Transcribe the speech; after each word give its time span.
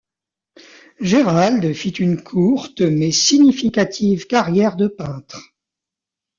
Gerald 0.99 1.73
fit 1.73 1.91
une 1.99 2.23
courte 2.23 2.81
mais 2.81 3.11
significative 3.11 4.25
carrière 4.25 4.75
de 4.75 4.87
peintre. 4.87 5.39